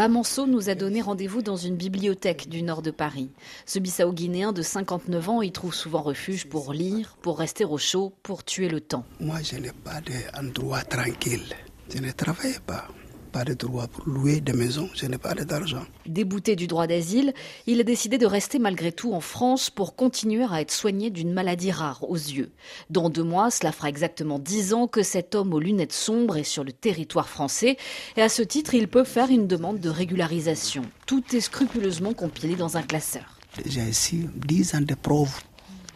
Bamanso 0.00 0.46
nous 0.46 0.70
a 0.70 0.74
donné 0.74 1.02
rendez-vous 1.02 1.42
dans 1.42 1.58
une 1.58 1.76
bibliothèque 1.76 2.48
du 2.48 2.62
nord 2.62 2.80
de 2.80 2.90
Paris. 2.90 3.32
Ce 3.66 3.78
Bissau-Guinéen 3.78 4.54
de 4.54 4.62
59 4.62 5.28
ans 5.28 5.42
y 5.42 5.52
trouve 5.52 5.74
souvent 5.74 6.00
refuge 6.00 6.46
pour 6.46 6.72
lire, 6.72 7.18
pour 7.20 7.38
rester 7.38 7.66
au 7.66 7.76
chaud, 7.76 8.14
pour 8.22 8.42
tuer 8.42 8.70
le 8.70 8.80
temps. 8.80 9.04
Moi, 9.20 9.42
je 9.42 9.56
n'ai 9.56 9.72
pas 9.72 10.00
d'endroit 10.00 10.80
tranquille. 10.84 11.54
Je 11.94 12.00
ne 12.00 12.12
travaille 12.12 12.58
pas 12.66 12.88
pas 13.30 13.44
de 13.44 13.54
droit 13.54 13.86
pour 13.86 14.06
louer 14.08 14.40
des 14.40 14.52
maisons, 14.52 14.88
je 14.94 15.06
n'ai 15.06 15.18
pas 15.18 15.34
d'argent. 15.34 15.84
Débouté 16.06 16.56
du 16.56 16.66
droit 16.66 16.86
d'asile, 16.86 17.32
il 17.66 17.80
a 17.80 17.84
décidé 17.84 18.18
de 18.18 18.26
rester 18.26 18.58
malgré 18.58 18.92
tout 18.92 19.12
en 19.14 19.20
France 19.20 19.70
pour 19.70 19.94
continuer 19.96 20.44
à 20.50 20.60
être 20.60 20.72
soigné 20.72 21.10
d'une 21.10 21.32
maladie 21.32 21.70
rare 21.70 22.04
aux 22.08 22.16
yeux. 22.16 22.50
Dans 22.90 23.08
deux 23.08 23.22
mois, 23.22 23.50
cela 23.50 23.72
fera 23.72 23.88
exactement 23.88 24.38
dix 24.38 24.74
ans 24.74 24.86
que 24.86 25.02
cet 25.02 25.34
homme 25.34 25.54
aux 25.54 25.60
lunettes 25.60 25.92
sombres 25.92 26.36
est 26.36 26.44
sur 26.44 26.64
le 26.64 26.72
territoire 26.72 27.28
français 27.28 27.76
et 28.16 28.22
à 28.22 28.28
ce 28.28 28.42
titre, 28.42 28.74
il 28.74 28.88
peut 28.88 29.04
faire 29.04 29.30
une 29.30 29.46
demande 29.46 29.80
de 29.80 29.88
régularisation. 29.88 30.82
Tout 31.06 31.24
est 31.34 31.40
scrupuleusement 31.40 32.12
compilé 32.12 32.56
dans 32.56 32.76
un 32.76 32.82
classeur. 32.82 33.38
J'ai 33.64 33.82
ici 33.82 34.26
dix 34.34 34.74
ans 34.74 34.80
de 34.80 34.94
preuves. 34.94 35.40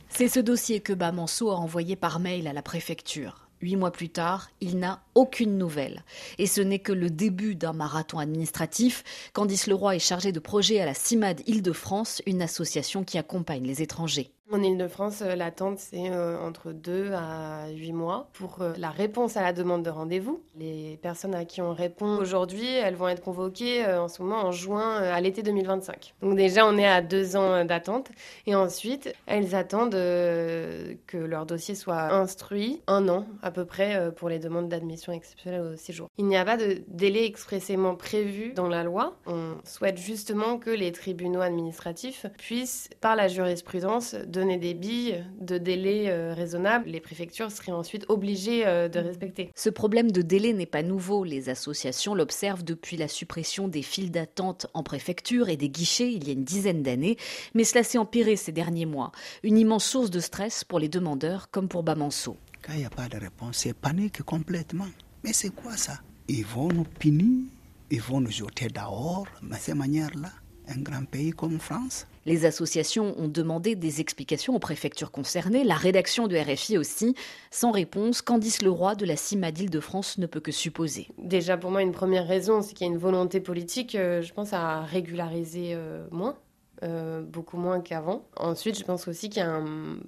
C'est 0.08 0.28
ce 0.28 0.40
dossier 0.40 0.80
que 0.80 0.92
Bamanso 0.92 1.50
a 1.50 1.56
envoyé 1.56 1.96
par 1.96 2.20
mail 2.20 2.46
à 2.46 2.52
la 2.52 2.62
préfecture. 2.62 3.43
Huit 3.64 3.76
mois 3.76 3.92
plus 3.92 4.10
tard, 4.10 4.50
il 4.60 4.78
n'a 4.78 5.02
aucune 5.14 5.56
nouvelle. 5.56 6.04
Et 6.36 6.46
ce 6.46 6.60
n'est 6.60 6.80
que 6.80 6.92
le 6.92 7.08
début 7.08 7.54
d'un 7.54 7.72
marathon 7.72 8.18
administratif. 8.18 9.02
Candice 9.32 9.68
Leroy 9.68 9.96
est 9.96 10.00
chargée 10.00 10.32
de 10.32 10.38
projet 10.38 10.80
à 10.80 10.84
la 10.84 10.92
CIMAD 10.92 11.40
Île-de-France, 11.46 12.20
une 12.26 12.42
association 12.42 13.04
qui 13.04 13.16
accompagne 13.16 13.66
les 13.66 13.80
étrangers. 13.80 14.33
En 14.52 14.62
Ile-de-France, 14.62 15.22
euh, 15.22 15.34
l'attente, 15.36 15.78
c'est 15.78 16.10
euh, 16.10 16.38
entre 16.38 16.72
2 16.72 17.12
à 17.14 17.70
8 17.70 17.92
mois 17.94 18.28
pour 18.34 18.60
euh, 18.60 18.74
la 18.76 18.90
réponse 18.90 19.38
à 19.38 19.42
la 19.42 19.54
demande 19.54 19.82
de 19.82 19.88
rendez-vous. 19.88 20.42
Les 20.58 20.98
personnes 21.00 21.34
à 21.34 21.46
qui 21.46 21.62
on 21.62 21.72
répond 21.72 22.18
aujourd'hui, 22.18 22.66
elles 22.66 22.94
vont 22.94 23.08
être 23.08 23.22
convoquées 23.22 23.86
en 23.86 24.06
ce 24.06 24.20
moment 24.20 24.42
en 24.42 24.52
juin 24.52 24.96
à 24.96 25.18
l'été 25.20 25.42
2025. 25.42 26.14
Donc 26.20 26.36
déjà, 26.36 26.66
on 26.66 26.76
est 26.76 26.86
à 26.86 27.00
deux 27.00 27.36
ans 27.36 27.64
d'attente. 27.64 28.10
Et 28.46 28.54
ensuite, 28.54 29.12
elles 29.26 29.54
attendent 29.54 29.94
que 29.94 31.16
leur 31.16 31.46
dossier 31.46 31.74
soit 31.74 32.12
instruit 32.12 32.82
un 32.86 33.08
an 33.08 33.26
à 33.42 33.50
peu 33.50 33.64
près 33.64 34.12
pour 34.14 34.28
les 34.28 34.38
demandes 34.38 34.68
d'admission 34.68 35.12
exceptionnelle 35.12 35.62
au 35.62 35.76
séjour. 35.76 36.08
Il 36.18 36.26
n'y 36.26 36.36
a 36.36 36.44
pas 36.44 36.56
de 36.56 36.82
délai 36.88 37.24
expressément 37.24 37.96
prévu 37.96 38.52
dans 38.52 38.68
la 38.68 38.84
loi. 38.84 39.16
On 39.26 39.54
souhaite 39.64 39.98
justement 39.98 40.58
que 40.58 40.70
les 40.70 40.92
tribunaux 40.92 41.40
administratifs 41.40 42.26
puissent, 42.38 42.90
par 43.00 43.16
la 43.16 43.26
jurisprudence, 43.26 44.14
donner 44.34 44.58
des 44.58 44.74
billes 44.74 45.24
de 45.40 45.58
délai 45.58 46.08
euh, 46.08 46.34
raisonnable, 46.34 46.90
les 46.90 47.00
préfectures 47.00 47.50
seraient 47.50 47.72
ensuite 47.72 48.04
obligées 48.08 48.66
euh, 48.66 48.88
de 48.88 48.98
respecter. 48.98 49.50
Ce 49.54 49.70
problème 49.70 50.10
de 50.10 50.22
délai 50.22 50.52
n'est 50.52 50.66
pas 50.66 50.82
nouveau. 50.82 51.24
Les 51.24 51.48
associations 51.48 52.14
l'observent 52.14 52.64
depuis 52.64 52.96
la 52.96 53.08
suppression 53.08 53.68
des 53.68 53.82
files 53.82 54.10
d'attente 54.10 54.66
en 54.74 54.82
préfecture 54.82 55.48
et 55.48 55.56
des 55.56 55.68
guichets 55.68 56.12
il 56.12 56.26
y 56.26 56.30
a 56.30 56.32
une 56.32 56.44
dizaine 56.44 56.82
d'années, 56.82 57.16
mais 57.54 57.64
cela 57.64 57.84
s'est 57.84 57.98
empiré 57.98 58.36
ces 58.36 58.52
derniers 58.52 58.86
mois. 58.86 59.12
Une 59.42 59.56
immense 59.56 59.84
source 59.84 60.10
de 60.10 60.20
stress 60.20 60.64
pour 60.64 60.80
les 60.80 60.88
demandeurs 60.88 61.50
comme 61.50 61.68
pour 61.68 61.82
Bamanso. 61.82 62.36
Quand 62.62 62.72
il 62.72 62.80
n'y 62.80 62.84
a 62.84 62.90
pas 62.90 63.08
de 63.08 63.18
réponse, 63.18 63.58
c'est 63.58 63.74
panique 63.74 64.22
complètement. 64.22 64.88
Mais 65.22 65.32
c'est 65.32 65.54
quoi 65.54 65.76
ça? 65.76 66.00
Ils 66.28 66.44
vont 66.44 66.68
nous 66.68 66.84
punir, 66.84 67.44
ils 67.90 68.00
vont 68.00 68.20
nous 68.20 68.30
jeter 68.30 68.68
dehors, 68.68 69.26
de 69.42 69.54
cette 69.54 69.76
manière-là 69.76 70.30
un 70.68 70.80
grand 70.80 71.04
pays 71.04 71.30
comme 71.30 71.58
France. 71.58 72.06
Les 72.26 72.46
associations 72.46 73.14
ont 73.18 73.28
demandé 73.28 73.74
des 73.74 74.00
explications 74.00 74.54
aux 74.54 74.58
préfectures 74.58 75.10
concernées, 75.10 75.62
la 75.62 75.74
rédaction 75.74 76.26
de 76.26 76.36
RFI 76.36 76.78
aussi. 76.78 77.14
Sans 77.50 77.70
réponse, 77.70 78.22
Candice 78.22 78.62
Leroy 78.62 78.94
de 78.94 79.04
la 79.04 79.16
CIMADIL 79.16 79.68
de 79.68 79.80
France 79.80 80.16
ne 80.16 80.26
peut 80.26 80.40
que 80.40 80.52
supposer. 80.52 81.08
Déjà, 81.18 81.56
pour 81.56 81.70
moi, 81.70 81.82
une 81.82 81.92
première 81.92 82.26
raison, 82.26 82.62
c'est 82.62 82.72
qu'il 82.74 82.86
y 82.86 82.90
a 82.90 82.92
une 82.92 82.98
volonté 82.98 83.40
politique, 83.40 83.94
euh, 83.94 84.22
je 84.22 84.32
pense, 84.32 84.52
à 84.54 84.82
régulariser 84.82 85.72
euh, 85.74 86.06
moins. 86.10 86.36
Euh, 86.82 87.22
beaucoup 87.22 87.56
moins 87.56 87.80
qu'avant. 87.80 88.26
Ensuite, 88.36 88.78
je 88.78 88.84
pense 88.84 89.06
aussi 89.08 89.30
qu'il 89.30 89.42
y 89.42 89.46
a 89.46 89.62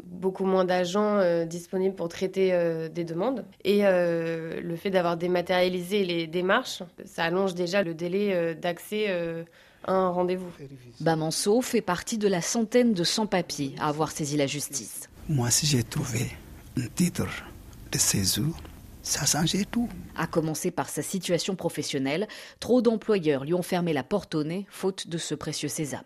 beaucoup 0.05 0.45
moins 0.45 0.65
d'agents 0.65 1.45
disponibles 1.47 1.95
pour 1.95 2.09
traiter 2.09 2.51
des 2.93 3.05
demandes. 3.05 3.45
Et 3.65 3.83
le 3.83 4.77
fait 4.77 4.91
d'avoir 4.91 5.17
dématérialisé 5.17 6.05
les 6.05 6.27
démarches, 6.27 6.83
ça 7.05 7.25
allonge 7.25 7.55
déjà 7.55 7.83
le 7.83 7.95
délai 7.95 8.55
d'accès 8.57 9.07
un 9.87 10.09
rendez-vous. 10.09 10.51
Bamanso 11.01 11.61
fait 11.63 11.81
partie 11.81 12.19
de 12.19 12.29
la 12.29 12.41
centaine 12.41 12.93
de 12.93 13.05
sans-papiers 13.05 13.75
à 13.79 13.89
avoir 13.89 14.11
saisi 14.11 14.37
la 14.37 14.47
justice. 14.47 15.09
Moi, 15.29 15.51
si 15.51 15.67
j'ai 15.67 15.83
trouvé 15.83 16.33
un 16.77 16.89
titre 16.89 17.27
de 17.93 17.99
séjour, 17.99 18.55
ça 19.03 19.25
changeait 19.25 19.65
tout. 19.65 19.89
À 20.17 20.27
commencer 20.27 20.71
par 20.71 20.89
sa 20.89 21.03
situation 21.03 21.55
professionnelle, 21.55 22.27
trop 22.59 22.83
d'employeurs 22.83 23.45
lui 23.45 23.55
ont 23.55 23.63
fermé 23.63 23.93
la 23.93 24.03
porte 24.03 24.35
au 24.35 24.45
nez 24.45 24.67
faute 24.69 25.09
de 25.09 25.19
ce 25.19 25.35
précieux 25.35 25.69
sésame. 25.69 26.03